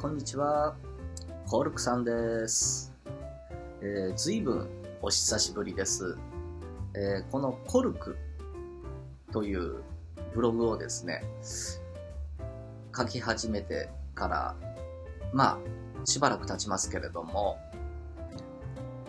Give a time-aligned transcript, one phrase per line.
[0.00, 0.74] こんにちは。
[1.46, 2.90] コルクさんです。
[3.82, 4.68] えー、ずいぶん
[5.02, 6.16] お久しぶりです。
[6.94, 8.16] えーこのコルク
[9.30, 9.82] という
[10.34, 11.22] ブログをですね、
[12.96, 14.56] 書き始めてから、
[15.34, 15.60] ま
[16.02, 17.58] あ、しばらく経ちますけれども、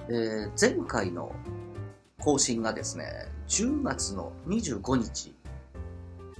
[0.09, 1.33] えー前回の
[2.19, 3.05] 更新がですね、
[3.47, 5.33] 10月の25日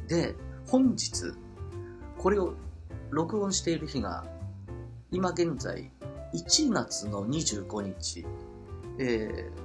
[0.10, 0.36] で、
[0.68, 1.32] 本日、
[2.18, 2.56] これを
[3.12, 4.26] 録音している日が、
[5.12, 5.92] 今現在、
[6.34, 8.26] 1月の25日、
[9.00, 9.62] えー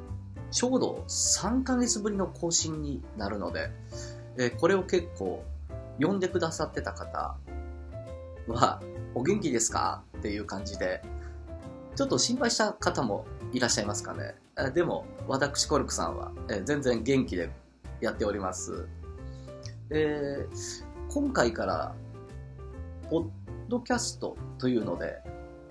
[0.52, 3.70] ちょうど3ヶ月ぶりの更新になるので、
[4.38, 5.44] えーこれを結構、
[5.98, 7.36] 読んでくださってた方
[8.48, 8.80] は、
[9.14, 10.02] お元気ですか？
[10.18, 11.02] っていう感じで、
[11.96, 14.34] ちょっと心配した方もいらっしゃいますかね？
[14.58, 17.50] えーでも、私コルクさんは、え全然元気で
[18.00, 18.86] やっております。
[19.90, 21.94] えー今回から、
[23.10, 23.28] ポッ
[23.68, 25.22] ドキャストというので、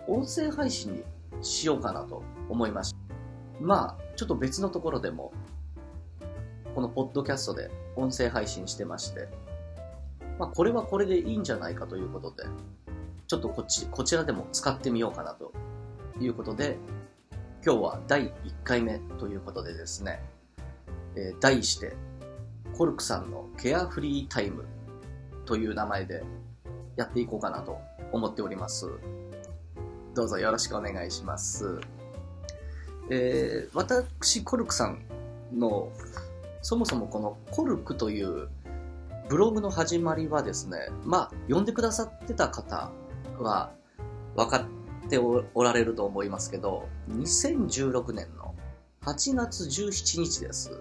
[0.08, 1.04] 音声配信に
[1.42, 2.98] しようかなと思いました。
[3.60, 5.32] まあ、ちょっと別のところでも、
[6.74, 9.30] このポッドキャストで音声配信してまして、
[10.38, 12.44] まあ、これはこれでいいんじゃないかということで、
[13.28, 15.54] ちょっとこっち、こちらでも使ってみようかなと
[16.20, 16.78] いうことで、
[17.66, 18.32] 今日は第1
[18.64, 20.22] 回目ということでですね、
[21.16, 21.96] えー題して、
[22.78, 24.66] コルクさんのケアフリータイム
[25.46, 26.24] という名前で
[26.96, 27.80] やっていこうかなと
[28.12, 28.90] 思っております。
[30.14, 31.80] どうぞよろしくお願いします。
[33.10, 35.04] えー私、コルクさん
[35.54, 35.90] の、
[36.62, 38.50] そもそもこのコルクという
[39.30, 42.92] ブログの始まりはですね、まあ、読んでくださってた方
[43.40, 43.72] は
[44.36, 44.66] 分か
[45.06, 48.56] っておられると思いますけど、2016年の
[49.02, 50.72] 8月17日です。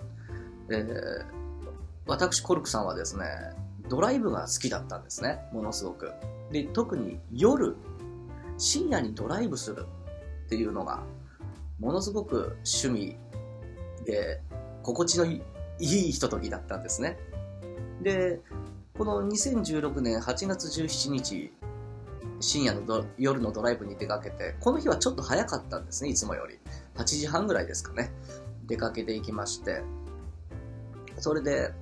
[0.70, 1.44] えー
[2.06, 3.24] 私、コルクさんはですね、
[3.88, 6.12] ドライブが好きだったんですね、ものすごく。
[6.50, 7.76] で、特に夜、
[8.58, 9.86] 深夜にドライブする
[10.46, 11.02] っていうのが、
[11.78, 13.16] ものすごく趣味
[14.04, 14.40] で、
[14.82, 15.42] 心地のい
[15.78, 17.18] いひとときだったんですね。
[18.02, 18.40] で、
[18.96, 21.52] この2016年8月17日、
[22.40, 26.58] 深夜のド夜のドライブに出かけて、この日はちょっと早かったんですね、いつもより。
[26.94, 28.12] 8時半ぐらいですかね。
[28.66, 29.82] 出かけていきまして。
[31.18, 31.72] それで、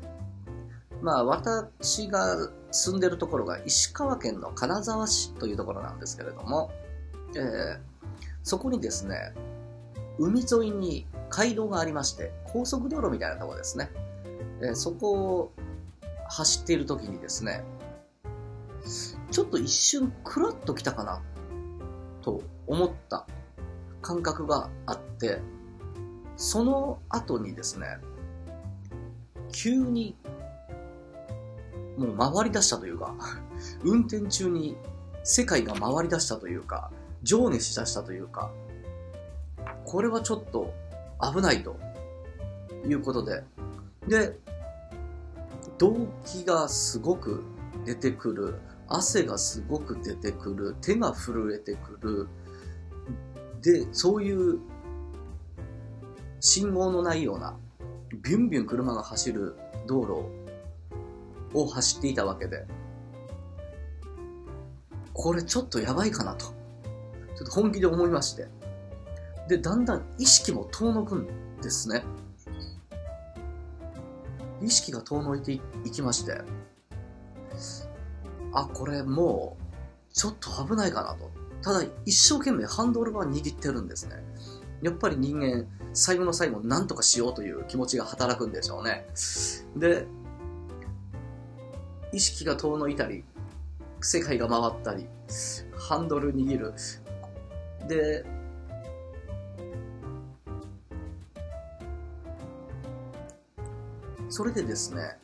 [1.02, 2.36] まあ私が
[2.70, 6.70] 住んでるところが石川県の金沢市というところなんですけれども、
[7.36, 7.92] えー
[8.44, 9.32] そこにですね、
[10.18, 13.88] 海沿いに街道がありまして、高速道路みたいなところですね。
[14.60, 15.52] えーそこを
[16.28, 17.62] 走っている時にですね、
[19.30, 21.22] ちょっと一瞬クラッと来たかな
[22.22, 23.26] と思った
[24.00, 25.41] 感覚があって、
[26.36, 27.86] その後にですね、
[29.52, 30.16] 急に
[31.97, 33.14] もう回り出したというか、
[33.84, 34.76] 運転中に
[35.25, 36.91] 世界が回り出したというか、
[37.22, 38.50] 情熱し出したというか、
[39.84, 40.72] これはちょっと
[41.20, 41.76] 危ないと
[42.86, 43.44] いうことで、
[44.08, 44.38] で、
[45.78, 47.42] 動機がすごく
[47.84, 48.54] 出てくる、
[48.88, 52.28] 汗がすごく出てくる、手が震えてくる、
[53.62, 54.59] で、そういう
[56.41, 57.56] 信号のないような、
[58.22, 60.41] ビュンビュン車が走る道路
[61.54, 62.66] を走っていたわけで、
[65.12, 68.48] これちょっとやばいかなと、ちょっと本気で思いまして、
[69.48, 71.26] で、だんだん意識も遠のくん
[71.60, 72.04] ですね。
[74.62, 75.60] 意識が遠のいてい
[75.91, 76.41] きまして、
[78.52, 79.56] あ、これも
[80.10, 81.30] う、ちょっと危ないかなと。
[81.62, 84.16] ただ、一生懸命ハンドルバー握ってるんですね。
[84.82, 89.06] やっぱり人間、最後の最後、何とかしようという気持ちが働くんでしょうね。
[89.76, 90.06] で、
[92.12, 93.24] 意識が遠のいたり、
[94.00, 95.06] 世界が回ったり、
[95.78, 96.74] ハンドル握る。
[97.88, 98.24] で、
[104.28, 105.18] それでですね、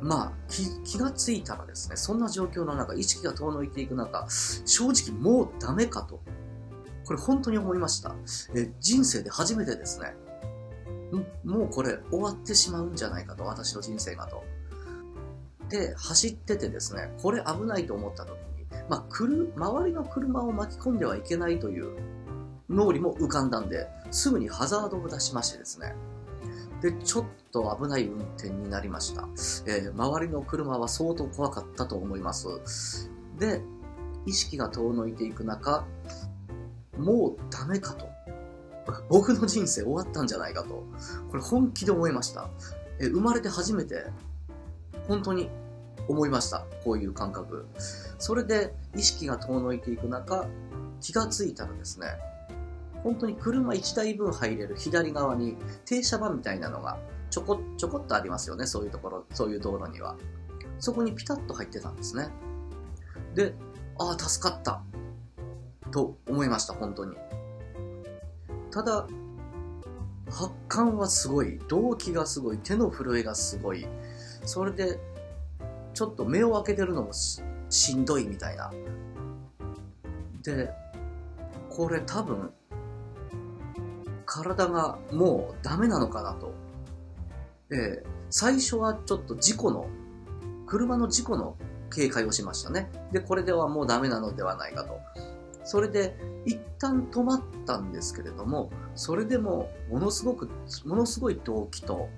[0.00, 4.26] まあ気、気がついたらですね、そんな状況の中、意識が遠のいていく中、
[4.64, 6.20] 正直もうダメかと。
[7.04, 8.14] これ本当に思いました。
[8.54, 10.14] え人生で初めてですね、
[11.44, 14.44] もうこれ終わってしまうんじゃないかと、私の人生がと。
[15.72, 21.96] で、走っててですね、これ危ないと思った時に、まあ、くる、周りの車を巻き込んではいけないという
[22.68, 25.94] 脳裏も浮かんだんで、すぐにハザードを出しましてですね、
[26.82, 29.22] で、ちょっと危ない運転になりました。
[29.66, 33.08] えー周りの車は相当怖かったと思います。
[33.38, 33.62] で、
[34.26, 35.86] 意識が遠のいていく中、
[36.98, 38.10] もうダメかと。
[39.08, 40.84] 僕の人生終わったんじゃないかと。
[41.30, 42.50] これ本気で思いました。
[43.00, 44.04] え生まれて初めて、
[45.08, 45.50] 本当に
[46.08, 46.66] 思いました。
[46.84, 47.66] こういう感覚。
[48.18, 50.46] それで意識が遠のいていく中、
[51.00, 52.06] 気がついたらですね、
[53.02, 56.98] 本当に車1台分入れる左側に停車場みたいなのが
[57.30, 60.16] ちょこちょこっとありますよね、そういうところ、そういう道路には。
[60.78, 62.28] そこにピタッと入ってたんですね。
[63.34, 63.54] で、
[63.98, 64.82] ああ、助かった。
[65.90, 67.16] と思いました、本当に。
[68.70, 69.06] ただ、
[70.30, 73.86] 発汗はすごい、動悸がすごい、手の震えがすごい。
[74.44, 74.98] それで、
[75.94, 78.70] ちょっと目を開けてるのもしんどいみたいな。
[80.42, 80.70] で、
[81.70, 82.52] これ多分、
[84.26, 86.52] 体がもうダメなのかなと。
[87.70, 89.86] えー、最初はちょっと事故の、
[90.66, 91.56] 車の事故の
[91.90, 92.90] 警戒をしましたね。
[93.12, 94.98] で、これではもうダメなのではないかと。
[95.64, 100.50] それで、一旦止まったんですけれども、それでも、ものすごく、
[100.84, 102.08] ものすごい動機と、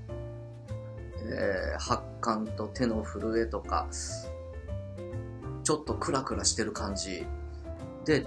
[1.19, 3.87] えー、発汗と手の震えとか、
[5.62, 7.26] ちょっとクラクラしてる感じ。
[8.05, 8.25] で、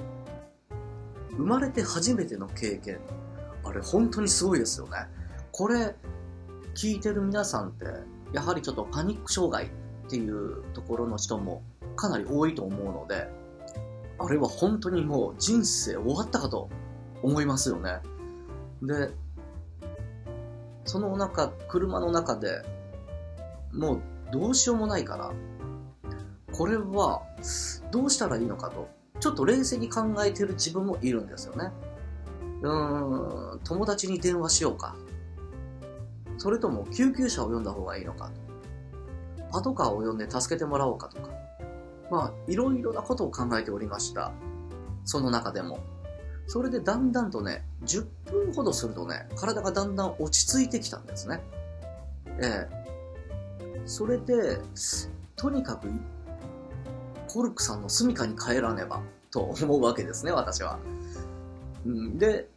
[1.32, 3.00] 生まれて初めての経験。
[3.64, 5.08] あれ、本当にすごいですよね。
[5.52, 5.96] これ、
[6.76, 7.86] 聞いてる皆さんって、
[8.34, 9.70] やはりちょっとパニック障害っ
[10.10, 11.64] ていうところの人も
[11.96, 13.30] かなり多いと思うので、
[14.20, 16.70] あれは本当にもう人生終わったかと
[17.22, 18.00] 思いますよね。
[18.82, 19.12] で、
[20.86, 22.64] その中、車の中で
[23.78, 24.02] もう
[24.32, 25.32] どうしようもないから、
[26.52, 27.22] これは
[27.92, 28.90] どうしたらいいのかと、
[29.20, 31.72] ちょっと冷静に考えてる自分もいるんですよね。
[32.64, 34.96] うーん、友達に電話しようか。
[36.38, 38.32] それとも救急車を呼んだ方がいいのか。
[39.52, 41.30] パトカーを呼んで助けてもらおうかとか。
[42.10, 44.32] まあ、いろいろなことを考えておりました。
[45.06, 45.80] その中でも。
[46.48, 51.42] それでだんだんとね、10分ほどするとね、体がだんだん落ち着いてきたんですね。
[52.42, 52.88] ええ
[53.88, 54.60] それで、
[55.38, 55.88] とにかく、
[57.28, 59.02] コルクさんの住処に帰らねば、
[59.32, 60.78] と思うわけですね、私は。
[61.86, 62.50] うんで、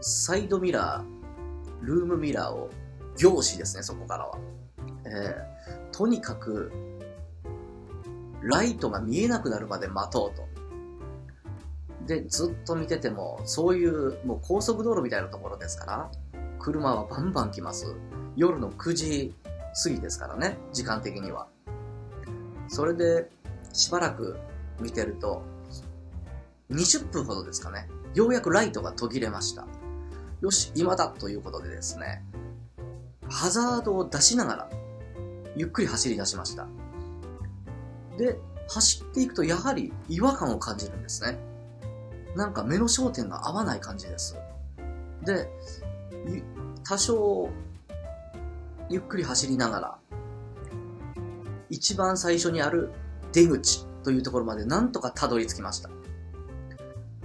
[0.00, 2.70] サイドミラー、ルームミラーを
[3.16, 4.38] 凝視ですね、そこからは。
[5.04, 6.70] えー、とにかく、
[8.42, 12.06] ライトが見えなくなるまで待とうと。
[12.06, 16.10] で、ずっと見てても、そういう、もう高速道路みたいなところですから、
[16.60, 17.96] 車はバンバン来ます。
[18.36, 19.34] 夜の9時
[19.82, 21.48] 過ぎですからね、時間的には。
[22.68, 23.30] それで、
[23.72, 24.38] しばらく
[24.80, 25.42] 見てると、
[26.70, 29.66] 20分ほどですかね、ようやくライトが途切れました。
[30.40, 32.24] よし、今だということでですね、
[33.28, 34.70] ハザードを出しながら、
[35.56, 36.66] ゆっくり走り出しました。
[38.16, 38.38] で、
[38.68, 41.38] 走っていくとやはり違和感を感じるんですね。
[42.36, 44.36] なんか目の焦点が合わない感じです。
[45.24, 45.48] で、
[46.84, 47.50] 多少
[48.90, 49.98] ゆっくり走りながら、
[51.70, 52.90] 一番最初にある
[53.32, 55.88] 出口というところまでなんとかたどり着きました。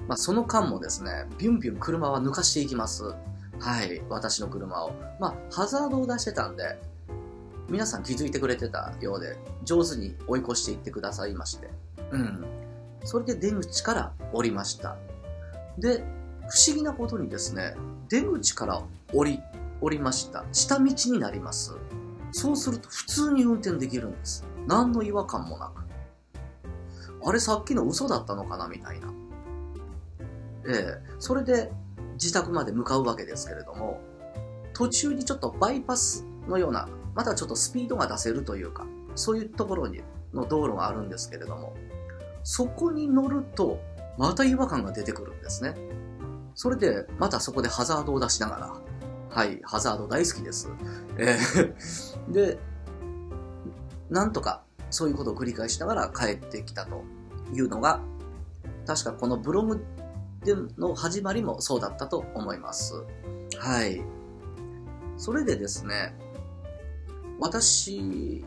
[0.07, 3.03] まあ、その間もですね、ビュンビュン車は抜かしていきます。
[3.59, 4.91] はい、私の車を。
[5.19, 6.79] まあ、ハザードを出してたんで、
[7.67, 11.71] 皆さん気づいてくれてたようで、上手に追い越していってくださいまして。
[12.11, 12.45] うん。
[13.03, 14.97] それで出口から降りました。
[15.79, 16.03] で、
[16.47, 17.75] 不思議なことにですね、
[18.07, 19.39] 出口から降り
[19.85, 20.45] 降りました。
[20.51, 21.75] 下道になります。
[22.31, 24.43] そうすると普通に運転できるんです。
[24.65, 25.83] 何の違和感もなく。
[27.23, 29.13] あれさっきの嘘だったのかなみたいな。
[30.67, 31.71] ええそれで
[32.13, 34.01] 自宅まで向かうわけですけれども、
[34.73, 40.01] 途中にちょっとバイパスのような、またちょっとスピードが出せるというか、そういうところに
[40.33, 41.75] の道路があるんですけれども、
[42.43, 43.79] そこに乗ると、
[44.17, 45.75] また違和感が出てくるんですね。
[46.55, 48.73] それで、またそこでハザードを出しながら、
[49.35, 50.69] はい、ハザード大好きです。
[51.17, 52.57] えー、 で、
[54.09, 57.03] なんとかそういうことを繰り返しながら帰ってきたと
[57.51, 57.99] いうのが、
[58.87, 59.83] 確かこのブログ
[60.45, 62.93] での始まりもそうだったと思います。
[63.57, 64.01] はい。
[65.17, 66.17] それでですね、
[67.37, 68.45] 私、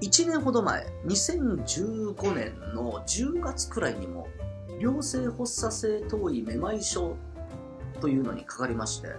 [0.00, 4.28] 1年ほど前、2015年の10月くらいにも、
[4.80, 7.16] 良性発作性頭位めまい症
[8.00, 9.10] というのにかかりまして、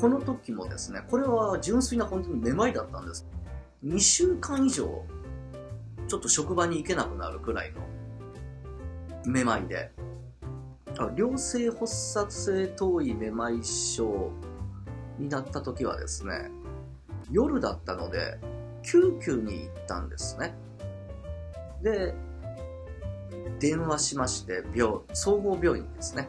[0.00, 3.26] この時もですね、これは純粋な本当にめまいだったんです。
[3.84, 5.04] 2週間以上、
[6.08, 7.80] ちょっと職場に行けなくなるくらいの
[9.24, 9.92] めまいで、
[11.16, 14.30] 良性発作性頭位めまい症
[15.18, 16.50] になった時はですね、
[17.30, 18.38] 夜だったので、
[18.82, 20.54] 救急に行ったんですね。
[21.82, 22.14] で、
[23.58, 26.28] 電話しまして、病、総合病院ですね。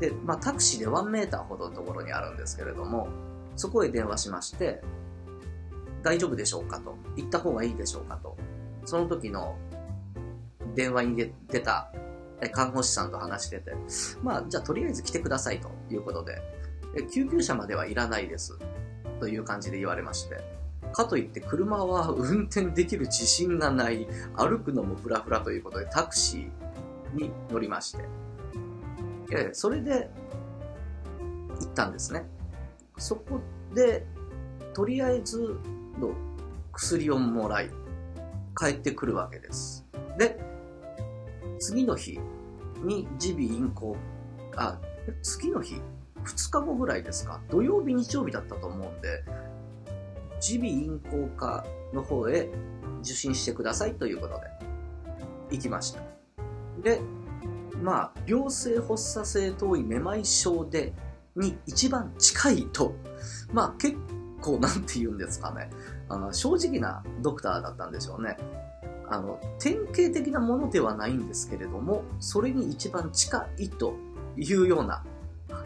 [0.00, 3.08] で、まあ、タクシーで1メーターほどのところにあるんですけれども、
[3.56, 4.82] そこへ電話しまして、
[6.02, 6.96] 大丈夫でしょうかと。
[7.16, 8.36] 行った方がいいでしょうかと。
[8.86, 9.56] その時の
[10.74, 11.92] 電話に出た
[12.52, 13.74] 看護師さんと話してて、
[14.22, 16.40] まあ、じゃあとりあえず来てくださいということで、
[17.12, 18.58] 救急車まではいらないです。
[19.20, 20.60] という感じで言われまして。
[20.92, 28.04] かといって車は運転できる自信がない、歩くのもフラフラということでタクシーに乗りまして。
[29.30, 30.10] えそれで
[31.60, 32.24] 行ったんですね。
[32.98, 33.40] そこ
[33.74, 34.06] で、
[34.74, 35.58] とりあえず
[35.98, 36.12] の
[36.72, 37.70] 薬をもらい、
[38.56, 39.86] 帰ってくるわけです。
[40.18, 40.38] で、
[41.58, 42.18] 次の日
[42.82, 43.96] に耳鼻咽喉、
[44.56, 44.78] あ、
[45.22, 45.76] 次の日
[46.24, 49.24] ?2 日後ぐらいですか土曜日、日曜日だったと思うんで、
[50.50, 52.48] 耳鼻咽喉科の方へ
[53.02, 56.02] 受診してくださいということで、行きました。
[56.82, 57.00] で、
[57.80, 60.92] まあ、良性発作性頭位めまい症で、
[61.36, 62.94] に一番近いと、
[63.52, 63.96] まあ結
[64.40, 65.70] 構なんて言うんですかね、
[66.08, 68.36] あの正直なドクターだったんでしょうね。
[69.08, 73.94] あの、典型的なものではないんですけれども、それに一番近いと
[74.36, 75.04] いうような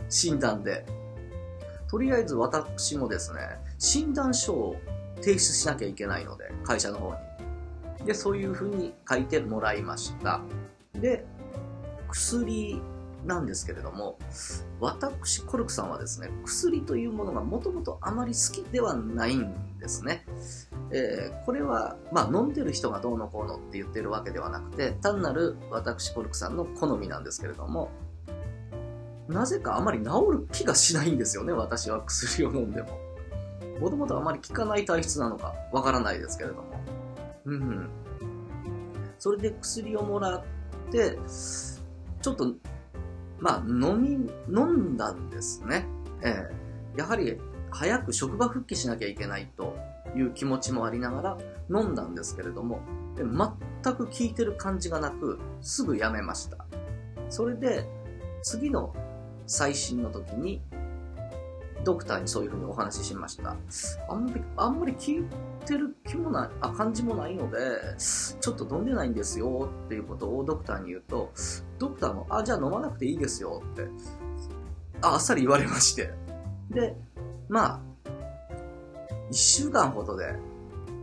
[0.08, 0.86] 診断で、
[1.88, 3.40] とりあえず私もですね、
[3.78, 4.76] 診断書を
[5.16, 7.14] 提出しなきゃいけないので、会社の方
[8.00, 8.06] に。
[8.06, 10.40] で、そういうふうに書いてもらいました。
[10.94, 11.26] で、
[12.14, 12.80] 薬
[13.26, 14.18] なんですけれども、
[14.80, 20.24] 私、コルクさんはですね、薬というものがもともとあまり好きではないんですね。
[20.90, 27.90] えー、これは、まあ、飲んでる人がどうのこうのって言ってるわけではなくて、単なる私、コルクさんの好みなんですけれども、
[29.26, 32.98] なぜかあまり治る気がしないんですよね、私は薬を飲んでも。
[33.80, 36.62] もともとあまり効かない体質なのかわからないですけれども。
[37.46, 37.88] うん。
[39.18, 40.42] それで薬をもらっ
[40.92, 41.18] て、
[42.24, 42.54] ちょっと、
[43.38, 44.12] まあ、飲み、
[44.48, 45.84] 飲んだんですね。
[46.22, 47.38] ええー、やはり、
[47.70, 49.76] 早く職場復帰しなきゃいけないと
[50.16, 51.38] いう気持ちもありながら
[51.68, 52.80] 飲んだんですけれども、
[53.14, 56.64] 全く効いてる感じがなく、すぐやめました。
[57.28, 57.86] それで、
[58.42, 58.94] 次の
[59.46, 60.62] 最新の時に、
[61.84, 63.56] ドクターにそういうふうにお話ししました。
[64.08, 65.24] あんまり、あんまり聞い
[65.66, 67.58] てる気もない、あ、感じもないので、
[67.98, 71.32] ちょっと飲んでないんですよっていうことをドクターに言うと、
[71.78, 73.88] ドクターも、あ、じゃあ飲まなくていいですよって、
[75.02, 76.12] ああっさり言われまして。
[76.70, 76.96] で、
[77.48, 77.80] まあ、
[79.30, 80.34] 一週間ほどで、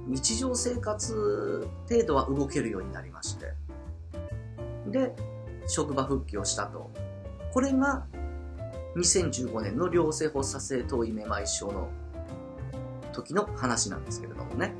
[0.07, 3.53] 日常生活程度は動けるようになりまして。
[4.87, 5.13] で、
[5.67, 6.91] 職場復帰をしたと。
[7.53, 8.05] これが
[8.95, 11.89] 2015年の良性発作性頭位めまい症の
[13.13, 14.73] 時の話なんですけれどもね。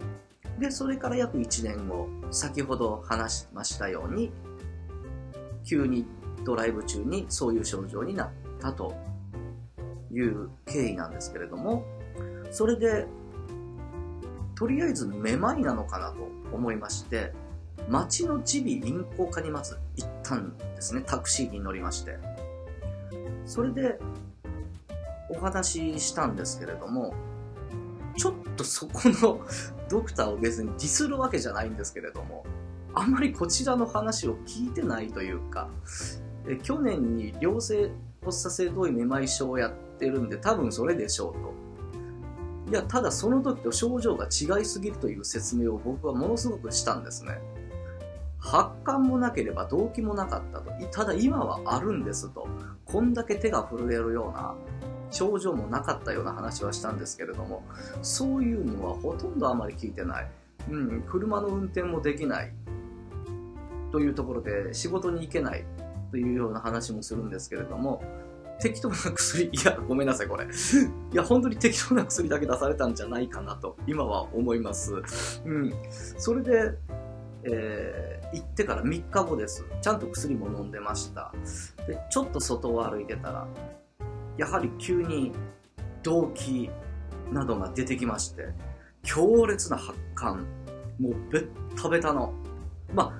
[0.60, 4.32] で、それから約1年後、先ほど話しましたように、
[5.64, 6.06] 急に
[6.46, 8.96] ドライブ中にそういう症状になったと
[10.12, 11.86] いう経緯なんですけれども、
[12.52, 13.08] それで、
[14.56, 17.34] とりあえずめまいなのかなと思いまして、
[17.90, 21.02] 町の耳鼻咽喉科にまず行ったんですね。
[21.06, 22.20] タクシーに乗りまして。
[23.52, 24.00] それで、
[25.30, 27.14] お話ししたんですけれども、
[28.16, 29.42] ちょっとそこの
[29.92, 32.46] ドクターを別にディスるわけじゃないんですけれども、
[32.94, 35.68] あまりこちらの話を聞いてないというか、
[36.48, 37.92] え去年に良性
[38.24, 42.72] 発作性同位めまい症をやってるんで多分それでしょうと。
[42.72, 47.42] いや、ただその時と症状が違いすぎるという説明を僕はものすごくしたんですね。
[48.42, 50.72] 発汗もなければ動機もなかったと。
[50.92, 52.48] ただ今はあるんですと。
[52.92, 54.56] こんだけ手が震えるような
[55.12, 57.64] 症状もなかったような話はしたんですけれども、
[58.02, 60.28] そういうのはほとんどあまり聞いてない。
[60.70, 62.52] うん、車の運転もできない。
[63.92, 65.66] というところで仕事に行けない
[66.12, 68.02] というような話もするんですけれども、
[68.62, 70.46] 適当な薬、 いや、ごめんなさい、これ。
[70.46, 75.02] いや、本当に適当な薬だけ出されたんじゃないかなと、今は思います。
[75.46, 75.74] うん。
[75.90, 76.78] それで、
[77.44, 79.66] えー、行ってから3日後です。
[79.82, 81.32] ちゃんと薬も飲んでました。
[81.88, 83.48] で、ちょっと外を歩いてたら、
[84.38, 85.32] やはり急に
[86.04, 86.70] 動悸
[87.32, 88.50] などが出てきまして、
[89.04, 90.38] 強烈な発汗、
[91.00, 91.50] もうベッ
[91.82, 92.34] タベタの、
[92.94, 93.14] ま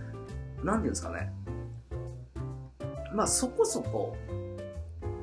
[0.64, 1.32] あ、なんていうんですかね。
[3.14, 4.16] まあそこそこ、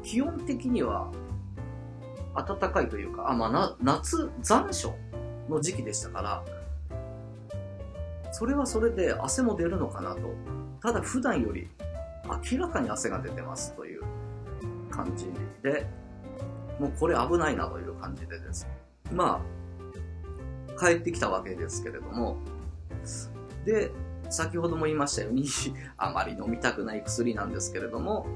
[0.02, 1.11] 気温的には
[2.35, 4.93] 暖かいというか、あ、まあな、夏、残暑
[5.49, 6.45] の時期でしたから、
[8.33, 10.21] それはそれで汗も出るのかなと。
[10.81, 11.69] ただ普段より
[12.53, 14.03] 明らかに汗が出てますという
[14.91, 15.27] 感じ
[15.63, 15.87] で、
[16.79, 18.69] もうこれ危ないなという感じでです。
[19.13, 19.43] ま
[20.77, 22.37] あ、帰ってきたわけですけれども、
[23.65, 23.91] で、
[24.31, 25.47] 先ほども言いましたように、
[25.97, 28.27] あまり飲みたくない薬なんですけれども、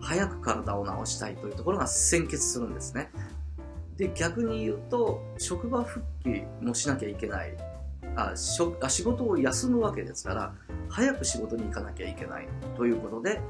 [0.00, 3.10] 早く体を治したいというところが先決するんですね。
[3.96, 7.56] で、逆に言うと、職場復帰もしなきゃいけない。
[8.18, 10.54] あしょあ仕事を休むわけですから、
[10.88, 13.40] 早く仕事に行かなきゃいけないということで、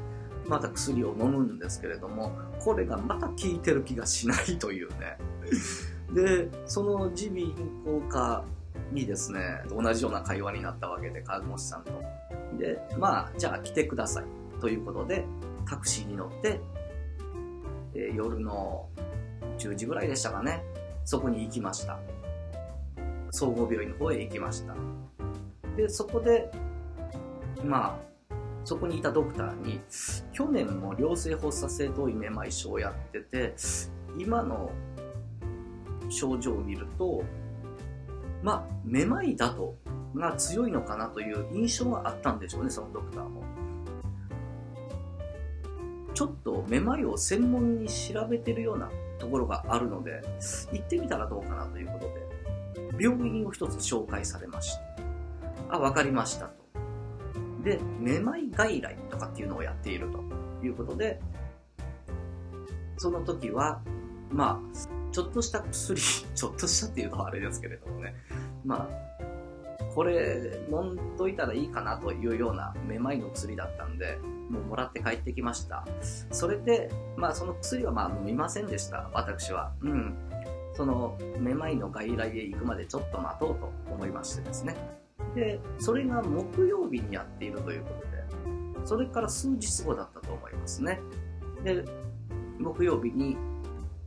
[0.47, 5.19] また薬を飲むんですけれども、これがまた効いてる気がしないというね。
[6.13, 8.45] で、その耳鼻咽喉科
[8.93, 11.93] にですね、同じような会話になったわけで、看護師さんと。
[12.59, 14.25] で、まあ、じゃあ来てください。
[14.61, 15.25] ということで、
[15.67, 16.61] タクシーに乗って、
[17.95, 18.89] え、夜の
[19.59, 20.65] 10時ぐらいでしたかね、
[21.05, 21.99] そこに行きました。
[23.31, 24.75] 総合病院の方へ行きました。
[25.77, 26.51] で、そこで、
[27.65, 29.81] まあ、そこにいたドクターに、
[30.33, 33.55] 去年も良性発作性頭位めまい症をやってて、
[34.19, 34.71] 今の
[36.11, 37.23] 症状を見ると、
[38.43, 39.75] まあ、めまいだと、
[40.15, 43.43] が強いのかなという印象があったんでしょうね、そのドクターも。
[46.15, 50.23] ちょっとめまいを専門に調べてるようなところがあるので、
[50.73, 52.28] 行ってみたらどうかなということで、
[52.99, 54.75] 病院を一つ紹介されまし
[55.69, 55.77] た。
[55.77, 56.55] あ、わかりましたと。
[57.63, 61.21] で、めまい外来とかっていうのをやっているということで、
[62.97, 63.81] その時は、
[64.31, 66.01] まあ、ちょっとした薬、
[66.35, 68.15] ちょっとしたっていうのはあれですけれどもね、
[68.65, 75.87] まあ、これ飲んどいたらいいかなというようなめまいの薬だったんで、もうもらって帰ってきました。
[76.31, 79.73] それで、まあその薬はまあ飲みませんでした、私は。
[79.83, 80.17] うん。
[80.79, 84.77] そのめまいの外来へ行くまでちょっと待とうと思いましてですね。
[85.35, 91.01] で、それが木曜日にやっているということで、それから数日後だったと思いますね。
[91.65, 91.85] で、
[92.61, 93.37] 木曜日に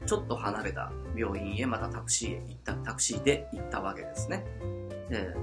[0.05, 4.45] ちょっと離れた病院へまたタクシーへ行った、タクシーで行ったわけですね。
[5.09, 5.35] で、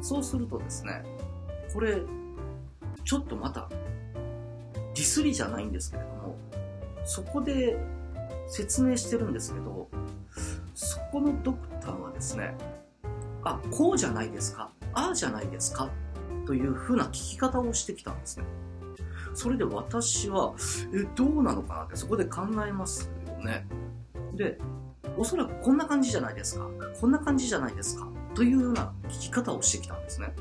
[0.00, 1.04] そうするとですね、
[1.72, 2.02] これ、
[3.04, 6.36] ちょっとまた、ディスりじゃないんですけれども、
[7.04, 7.78] そこで
[8.48, 9.88] 説明してるんですけど、
[10.80, 12.56] そこのドクターはですね、
[13.42, 15.90] あ、こうじゃないですか、ああじゃないですか、
[16.46, 18.44] というふうな聞き方をしてきたんですね。
[19.34, 20.54] それで私は、
[20.94, 21.82] え、どうなのかな？
[21.82, 23.66] ってそこで考えますよね。
[24.34, 24.58] で、
[25.16, 26.68] おそらくこんな感じじゃないですか。
[27.00, 28.06] こんな感じじゃないですか。
[28.36, 30.32] というような聞き方をしてきたんですね。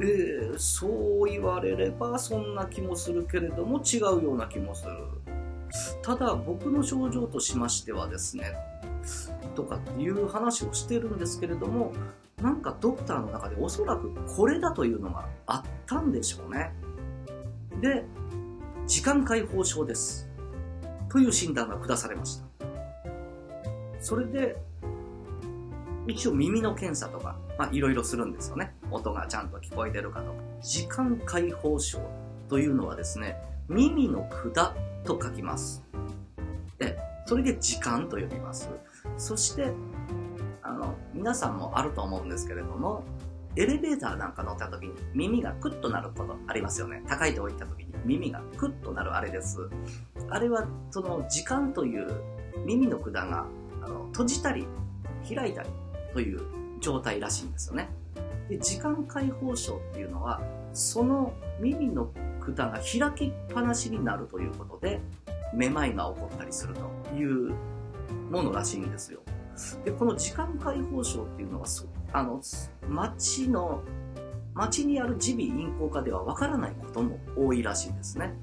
[0.00, 4.92] えー、そう言われればそんな気もするけれども違うような気もする。
[6.00, 8.52] ただ僕の症状としましてはですね、
[9.54, 11.92] とかっていう話をしてるんですけれども、
[12.42, 16.72] なんかドクターの中でおそらくこれだというのがあったんでしょうね。
[17.80, 18.04] で、
[18.86, 20.28] 時間解放症です。
[21.08, 22.44] という診断が下されました。
[24.00, 24.56] それで、
[26.06, 28.74] 一応耳の検査とか、まあいろいろするんですよね。
[28.90, 30.34] 音がちゃんと聞こえてるかと。
[30.62, 32.00] 時間解放症
[32.48, 33.36] というのはですね、
[33.68, 35.84] 耳の管と書きます。
[36.78, 38.70] で、それで時間と呼びます。
[39.20, 39.72] そして、
[40.62, 43.04] あの、皆さんもあると思うんですけれども、
[43.54, 47.02] エレベーターなんか乗った時に耳がクッとなることありますよね。
[47.06, 49.58] 高いとこ行った時に耳がクッとなるあれです。
[50.30, 52.08] あれは、その時間という
[52.64, 53.46] 耳の管が
[53.82, 54.66] あの閉じたり
[55.28, 55.68] 開いたり
[56.14, 56.40] という
[56.80, 57.90] 状態らしいんですよね。
[58.48, 60.40] で時間解放症っていうのは
[60.72, 65.00] その耳の管が開きっぱなしになるということで
[65.54, 66.80] めまいが起こったりすると
[67.14, 67.54] いう
[68.30, 69.20] ものらしいんですよ。
[69.84, 71.66] でこの時間解放症っていうのは
[72.12, 72.40] あの
[72.88, 73.82] 町の
[74.54, 78.34] 町にある耳鼻咽喉科ではわからないことも多いらしいんですね。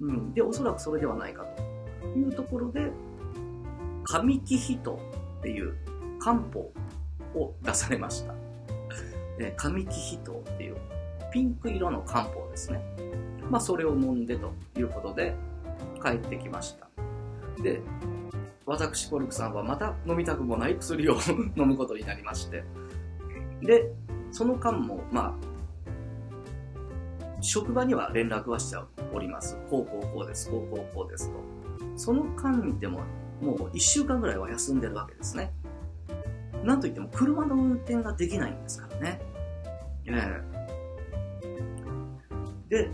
[0.00, 1.44] うん、でおそらくそれではないか
[2.02, 2.90] というところで
[4.04, 4.94] 神木人
[5.38, 5.74] っていう
[6.18, 6.72] 漢方
[7.34, 8.34] を出されました。
[9.38, 10.76] え神木人っていう
[11.32, 12.80] ピンク色の漢方ですね。
[13.50, 15.34] まあそれを飲んでということで
[16.02, 16.88] 帰ってきました。
[17.62, 17.80] で、
[18.66, 21.16] 私コルクさんはまた飲みたくもない薬を
[21.56, 22.64] 飲むことになりまして。
[23.62, 23.92] で、
[24.30, 25.34] その間も、まあ、
[27.40, 28.78] 職場には連絡はして
[29.12, 29.56] おります。
[29.68, 31.36] こうこうこうです、こうこうこうですと。
[31.96, 33.00] その間でも、
[33.40, 35.52] もう1週間ぐらいは休んでるわけですね。
[36.64, 39.20] なんといっても車の運転ができないんですからね。
[40.06, 40.54] ええ
[42.68, 42.90] で、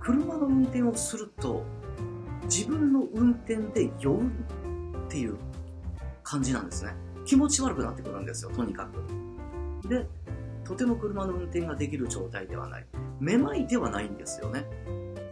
[0.00, 1.64] 車の運転をすると、
[2.50, 4.28] 自分の運転で酔うっ
[5.08, 5.36] ていう
[6.24, 6.92] 感じなんですね。
[7.24, 8.86] 気持ち悪くなってくるんですよ、とにか
[9.82, 9.88] く。
[9.88, 10.04] で、
[10.64, 12.86] とても車の運転ができる状態ではない。
[13.20, 14.64] めまいではないんですよね。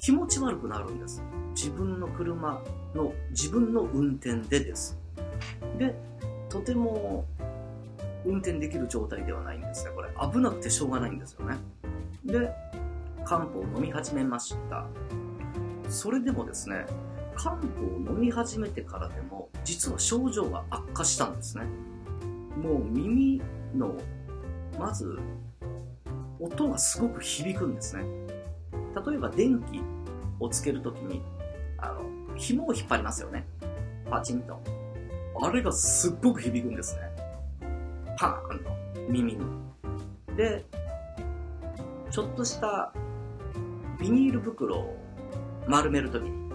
[0.00, 1.22] 気持ち悪くなるんです。
[1.56, 2.62] 自分の車
[2.94, 4.96] の、自分の運転でです。
[5.76, 5.96] で、
[6.48, 7.26] とても
[8.24, 9.90] 運転できる状態ではないんですね。
[9.94, 11.56] これ危なくてしょうがないんですよね。
[12.24, 12.52] で、
[13.24, 14.86] 漢方を飲み始めました。
[15.88, 16.86] それでもですね、
[17.34, 21.64] 漢方を飲み始めてからでも、実は症状が悪化したんですね。
[22.62, 23.40] もう耳
[23.74, 23.94] の、
[24.78, 25.18] まず、
[26.40, 28.04] 音がすごく響くんですね。
[29.06, 29.82] 例えば電気
[30.40, 31.22] をつけるときに、
[31.78, 33.46] あの、紐を引っ張りますよね。
[34.10, 34.60] パチンと。
[35.40, 37.02] あれがすっごく響くんですね。
[38.16, 38.70] パーンと
[39.08, 39.40] 耳に。
[40.36, 40.64] で、
[42.10, 42.92] ちょっとした
[44.00, 45.07] ビニール袋を
[45.68, 46.50] 丸めるときに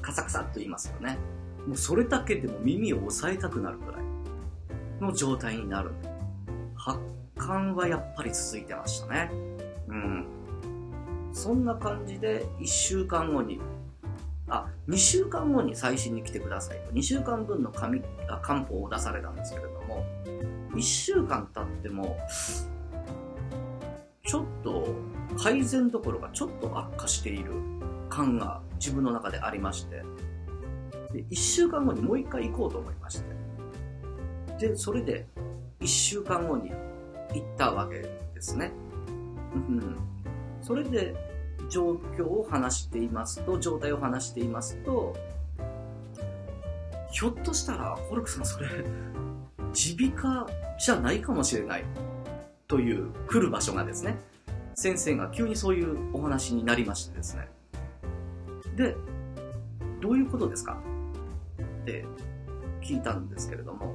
[0.00, 1.18] カサカサっと言いますよね。
[1.66, 4.02] もうそれだけでも耳を押さえたくなるくらい
[5.00, 5.90] の状態になる。
[6.76, 7.00] 発
[7.36, 9.30] 汗はやっぱり続いてましたね。
[9.88, 10.26] うん。
[11.32, 13.60] そんな感じで1週間後に、
[14.48, 16.92] あ、2週間後に最新に来てくださいと。
[16.92, 20.04] 2週間分の紙あ漢方を出されたんですけれども、
[20.74, 22.16] 1週間経っても、
[24.26, 24.86] ちょっと
[25.36, 27.52] 改善どころかちょっと悪化している
[28.08, 30.02] 感が自分の中でありまして、
[31.12, 33.22] で1週間後にもう1回行こうと思いまし
[34.58, 35.26] て、で、それで
[35.80, 38.08] 1週間後に行ったわけで
[38.40, 38.72] すね。
[39.54, 39.96] うん、
[40.60, 41.14] それで
[41.68, 45.14] 状況を話していますと、状態を話していますと、
[47.10, 48.68] ひょっとしたら、コルクさんそれ、
[49.96, 50.46] 耳鼻科
[50.78, 51.84] じゃないかもしれない
[52.66, 54.16] という来る場所がですね、
[54.74, 57.48] 先生が急にそういうお話になりましてですね。
[58.76, 58.96] で、
[60.00, 60.78] どういうことですか？
[61.82, 62.04] って
[62.82, 63.94] 聞いたんですけれども、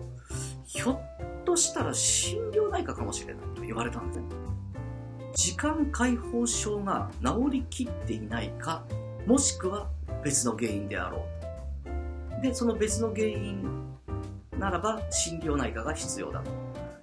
[0.66, 1.00] ひょっ
[1.46, 4.26] としたら心療内科かもしれないと言われたんですね。
[5.36, 8.84] 時間解放症が治りきっていないか、
[9.26, 9.90] もしくは
[10.24, 11.26] 別の原因であろ
[12.40, 12.42] う。
[12.42, 13.64] で、その別の原因
[14.58, 16.52] ならば心療内科が必要だと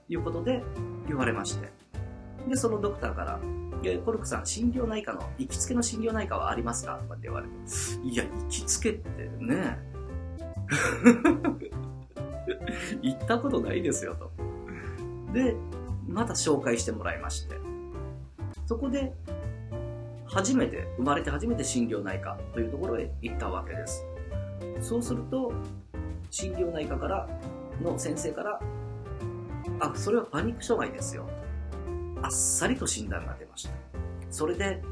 [0.09, 0.62] いうことで
[1.07, 1.71] 言われまして。
[2.49, 3.41] で、そのドクターから、
[3.87, 6.96] いや、コルクさん、心療内科の、行きつけの心療内科はありますか？
[6.96, 7.53] とかって言われて、
[8.05, 9.79] いや、行きつけってね、
[13.01, 14.33] 行ったことないですよと。
[15.33, 15.55] で、
[16.09, 17.55] また紹介してもらいまして、
[18.66, 19.14] そこで、
[20.25, 24.05] 初めて、生まれて初めて心療内科というところへ行ったわけです。
[24.81, 25.53] そうすると、
[26.31, 27.29] 心療内科から
[27.81, 28.61] の先生から、
[29.79, 31.29] あ、それはパニック障害ですよ。
[32.22, 33.70] あっさりと診断が出ました。
[34.31, 34.83] それで、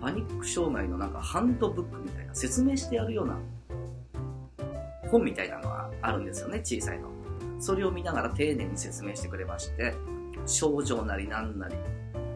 [0.00, 3.38] パニック障害のなんかハンドブックみたいな説明してやるような
[5.10, 7.08] 本みたいなのはあるんですよね、小さいの。
[7.58, 9.94] それを見ながら丁寧に説明してくれまして、
[10.46, 11.74] 症状なりなんなり、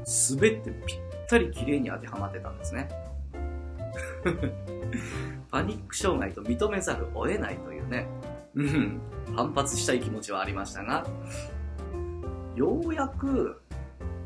[0.04, 2.88] すべてぴったり綺麗に当てはまってたんですね。
[5.50, 8.06] パニック障害と認めざるを得ないというね、
[8.54, 9.00] うん、
[9.34, 11.06] 反発したい気持ちはありましたが、
[12.54, 13.60] ようやく、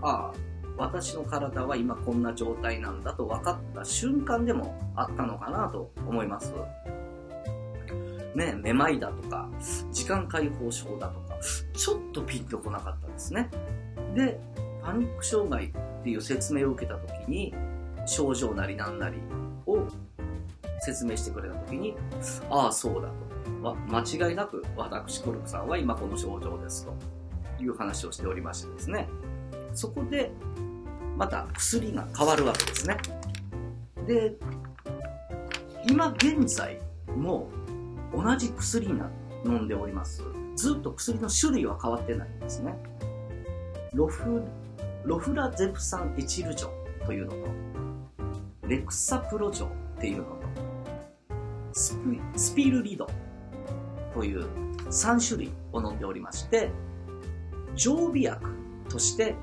[0.03, 0.33] ああ、
[0.77, 6.53] 私の体は今こんな状態なんだと分かった瞬間でもあったのかなと思います。
[8.35, 9.49] ね、めまいだとか、
[9.93, 11.37] 時間解放症だとか、
[11.75, 13.51] ちょっとピンとこなかったですね。
[14.15, 14.41] で、
[14.83, 17.55] パニック障害っていう説明を受けた時に、
[18.07, 19.19] 症状なりなんなり
[19.67, 19.87] を
[20.81, 21.95] 説明してくれた時に、
[22.51, 23.33] ああ、そうだと。
[23.89, 29.09] 間違いなく私コルクさんは今この症状ですという話をしておりましてですね。
[29.75, 30.31] そこで、
[31.17, 32.97] また薬が変わるわけですね。
[34.07, 34.35] で、
[35.89, 36.81] 今現在
[37.17, 37.49] も
[38.15, 39.11] 同じ薬が
[39.45, 40.23] 飲んでおります。
[40.57, 42.75] ずっと薬の種類は変わってないんですね。
[43.95, 44.43] ロフ、
[45.05, 46.71] ロフラゼプサンエチル錠
[47.05, 47.37] というのと、
[48.69, 49.69] レクサプロ錠っ
[50.01, 50.43] ていうのと、
[51.73, 53.09] スピスピルリド
[54.15, 54.47] という
[54.87, 56.71] 3種類を飲んでおりまして、
[57.75, 58.47] 常備薬
[58.89, 59.35] として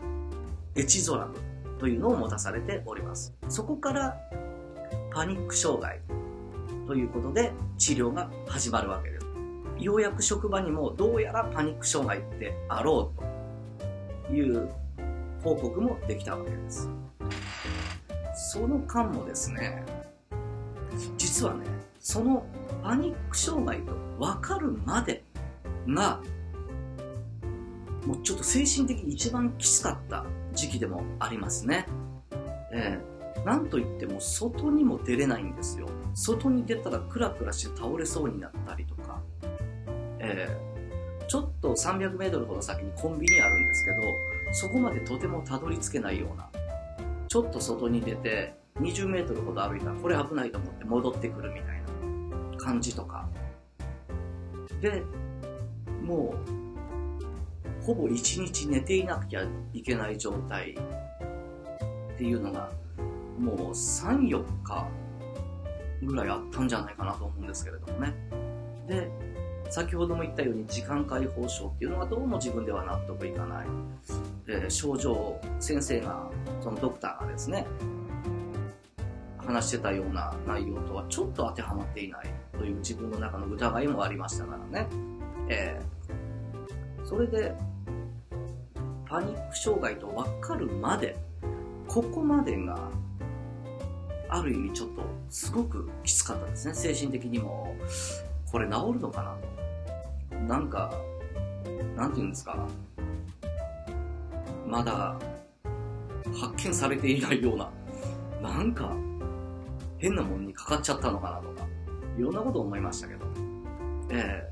[0.79, 1.35] エチゾラム
[1.77, 3.35] というのを持たされております。
[3.49, 4.17] そこから
[5.11, 5.99] パニック障害
[6.87, 9.25] ということで治療が始まるわけです。
[9.77, 13.11] ようやく職場にもどうやらパニック障害ってあろ
[14.25, 14.69] うという
[15.43, 16.89] 報告もできたわけです。
[18.53, 19.83] その間もですね、
[21.17, 21.65] 実はね、
[21.99, 22.45] その
[22.81, 25.25] パニック障害と分かるまで
[25.89, 26.21] が、
[28.05, 30.25] もうちょっと精神的に一番きつかった
[30.59, 31.85] 時期でもありますね。
[32.73, 35.87] えーなんといっても外にも出れないんですよ。
[36.13, 39.21] 外に出たらクラクラして倒れそうになったりとか、
[40.19, 43.97] えー、ちょっと300メートルほど先にコンビニあるんですけど、
[44.53, 46.49] そこまでとてもたどり着けないような、
[47.27, 51.81] ちょっと外に出て20メートルほど歩いたらこれ危ないと思って戻ってくるみたい
[52.51, 53.29] な感じとか。
[54.81, 55.03] で、
[56.03, 56.68] もう、
[57.85, 60.77] ほぼ1日寝ていなきゃいけない状態
[62.13, 62.71] っていうのが
[63.39, 64.87] もう3、4日
[66.03, 68.13] ぐらいあったんじゃないかなと思うんですけれどもね。
[68.87, 69.09] で、
[69.69, 73.67] 先ほども言ったように時間解放症っていうのはどうも自分では納得いかない。
[74.45, 77.65] で症状、先生が、そのドクターがですね、
[79.37, 84.87] 話してたような内容とはちょっと当てはまっていないという自分の中の疑いもありましたからね。
[85.49, 85.98] えー、
[87.09, 87.55] それで、
[89.07, 91.17] パニック障害と分かるまで、
[91.87, 92.77] ここまでが、
[94.29, 96.75] ある意味ちょっとすごくきつかったですね。
[96.75, 97.75] 精神的にも、
[98.51, 100.37] これ治るのかな？
[100.37, 100.43] と。
[100.43, 100.93] なんか、
[101.95, 102.67] なんて言うんですか？
[104.67, 105.17] まだ
[106.39, 107.71] 発見されていないような、
[108.39, 108.95] なんか
[109.97, 111.67] 変なもんにかかっちゃったのかなとか、
[112.19, 113.25] いろんなこと思いましたけど。
[114.11, 114.51] え、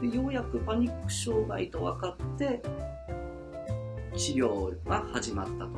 [0.00, 2.62] で、ようやくパニック障害と分かって、
[4.16, 5.68] 治療が始まったと。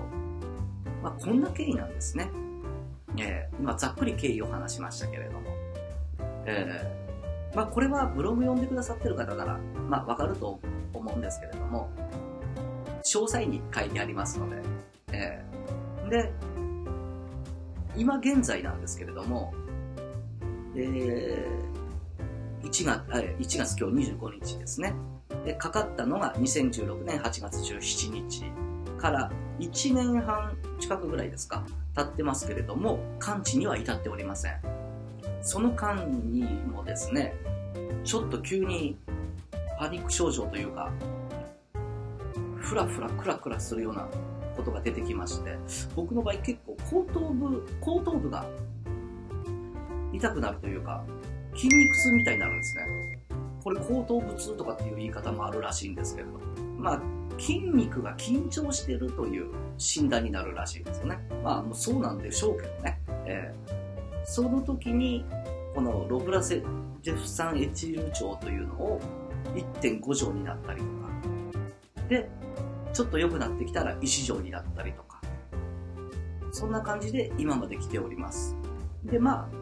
[1.02, 2.30] まあ、こんな経緯なんですね。
[3.18, 5.50] えー、今ざっくり経緯を話しましたけれども。
[6.46, 10.60] えー、まあ、これはブログ読んでくださってる方なら、まあ、わかると
[10.92, 11.90] 思うんですけれども、
[13.02, 14.62] 詳細に書いてありますので、
[15.12, 16.32] えー、で、
[17.96, 19.52] 今現在なんですけれども、
[20.76, 21.69] えー、
[22.62, 23.00] 1月、
[23.38, 24.94] 1月今日25日ですね。
[25.44, 28.44] で、かかったのが2016年8月17日
[28.98, 31.64] から1年半近くぐらいですか、
[31.96, 34.60] 経ってますけれども、完治には至っておりません。
[35.42, 37.34] その間にもですね、
[38.04, 38.98] ちょっと急に
[39.78, 40.92] パニック症状というか、
[42.56, 44.06] ふらふらクラクラするような
[44.54, 45.56] ことが出てきまして、
[45.96, 48.44] 僕の場合結構後頭部、後頭部が
[50.12, 51.02] 痛くなるというか、
[51.54, 53.20] 筋肉痛みたいになるんですね。
[53.62, 56.32] これ後頭部痛とかっていう言い方もあるらしいんですけれど、
[56.78, 57.02] まあ、
[57.38, 61.18] 筋肉が緊張してるという診断になるらしいんですよね。
[61.42, 63.00] まあ、もうそうなんでしょうけどね。
[63.26, 65.24] えー、その時に、
[65.74, 66.62] このロブラセ
[67.02, 69.00] ジェフサンエチル錠というのを
[69.54, 70.90] 1.5錠になったりとか。
[72.08, 72.28] で、
[72.92, 75.20] ちょっと良くなってきたら石状になったりとか。
[76.52, 78.56] そんな感じで今まで来ております。
[79.04, 79.59] で、まあ、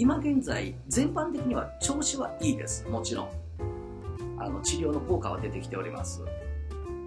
[0.00, 2.86] 今現在、全般的には調子はいいです。
[2.88, 3.30] もちろん。
[4.38, 6.22] あの、治療の効果は出てきております。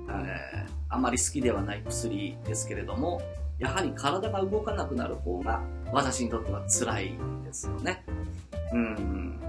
[0.10, 3.21] えー、あまり好きではない薬ですけれども、
[3.60, 5.62] やはり体が動かなくなる方が
[5.93, 8.04] 私にとっては辛いんですよね。
[8.73, 9.39] うん。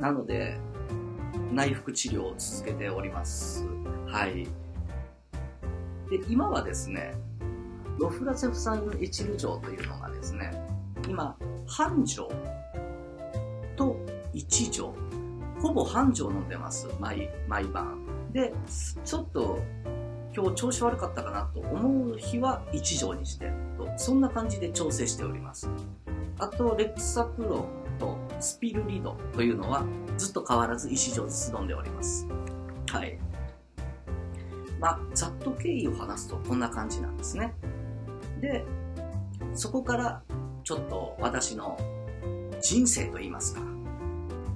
[0.00, 0.56] なので、
[1.52, 3.66] 内服治療を続けております。
[4.06, 4.44] はい。
[6.08, 7.12] で、今はですね、
[7.98, 10.52] ロフラゼフ酸エチル錠というのがですね、
[11.08, 12.28] 今、半錠
[13.76, 13.96] と
[14.34, 14.94] 1錠、
[15.60, 17.98] ほぼ半錠飲んでます、毎、毎晩。
[18.32, 18.52] で、
[19.04, 19.58] ちょっと、
[20.34, 25.68] 今日調子悪かったかなと思う日は1錠にしてと、そんな感じで調整しております。
[26.38, 27.66] あと、レクサプロ
[27.98, 29.84] とスピルリドというのは
[30.18, 32.26] ずっと変わらず1錠ずつ飲んでおります。
[32.90, 33.18] はい。
[34.78, 37.54] まあ、ざっと経緯を話すとこんな感じなんですね。
[38.40, 38.64] で、
[39.54, 40.22] そこから
[40.66, 41.78] ちょっと私の
[42.60, 43.60] 人生といいますか、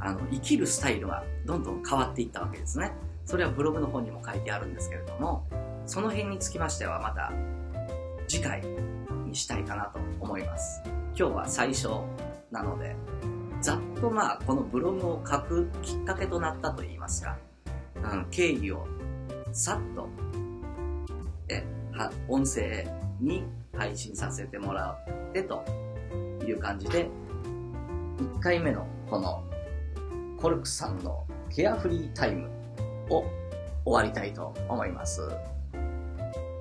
[0.01, 2.91] あの、生きるスタイルがどんどん変わっていったわけですね。
[3.25, 5.47] それはブログの方にも書いてあるんですけれども、
[5.87, 7.33] その辺につきましてはまた
[8.27, 8.61] 次回
[9.25, 10.83] にしたいかなと思います。
[11.17, 11.91] 今日は最初
[12.51, 12.97] なので、
[13.61, 17.39] ざっとまあこのブログを書くきっかけとなったといいますか、
[18.03, 18.85] うん、経緯を
[19.53, 20.09] さっと、
[21.49, 22.85] え、は、音声
[23.21, 23.45] に
[23.77, 24.99] 配信させてもら
[25.31, 25.65] ってと
[26.51, 27.09] いう感じで、
[28.19, 29.45] 1回目のこの
[30.41, 32.49] コルクさんのケアフリータイム
[33.09, 33.25] を
[33.85, 35.21] 終わりたいと思います。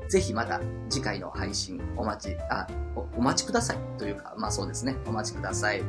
[0.10, 5.84] ぜひまた次回の配信お待ち、あ、おお待ちくださいというか、まあそうですね、お待ちください。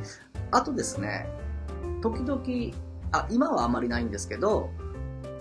[0.50, 1.26] あとですね、
[2.02, 2.42] 時々、
[3.12, 4.70] あ、今はあまりないんですけど、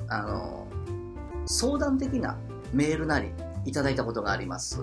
[0.08, 0.67] あの、
[1.45, 2.38] 相談的な
[2.72, 3.32] メールなり
[3.65, 4.82] いただいたことがあります。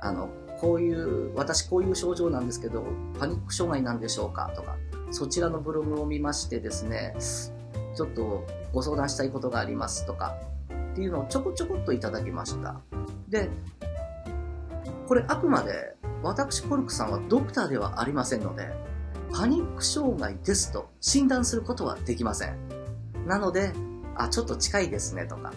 [0.00, 0.28] あの、
[0.62, 2.84] こういう、私こういう症状なんですけど、
[3.18, 4.50] パニック障害なんでしょうか？
[4.54, 4.76] とか、
[5.10, 7.16] そちらのブログを見ましてですね、
[7.96, 10.36] ちょっとご相談したいことがありますとか、
[10.92, 12.80] っていうのをちょこちょこっといただきました。
[13.28, 13.50] で、
[15.08, 18.70] これあくまで私コルクさんはドクターではありませんので、
[19.32, 22.56] パニック障害ですと診断することはできません。
[23.26, 23.72] なので、
[24.14, 25.52] あ、ちょっと近いですねとか、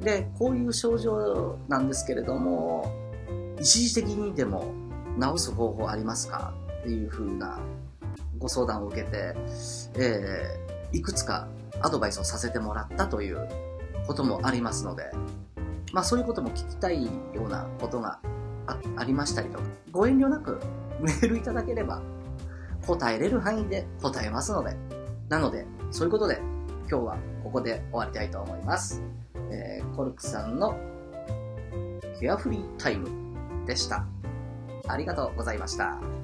[0.00, 3.07] で、こういう症状なんですけれども、
[3.60, 4.72] 一時的にでも
[5.20, 7.58] 治す方法ありますかっていう風な
[8.38, 9.34] ご相談を受けて、
[9.96, 11.48] えー、いくつか
[11.80, 13.48] アドバイスをさせてもらったという
[14.06, 15.10] こともありますので、
[15.92, 17.10] まあそういうことも聞きたいよ
[17.46, 18.20] うなことが
[18.66, 20.60] あありましたりとか、ご遠慮なく
[21.00, 22.00] メールいただければ
[22.86, 24.76] 答えれる範囲で答えますので、
[25.28, 26.40] なので、そういうことで
[26.90, 29.02] 今日はここで終わりたいと思います。
[29.50, 30.76] えー、コルクさんの
[32.20, 33.08] ケアフリータイム
[33.68, 34.06] でした。
[34.88, 36.17] ありがとうございました。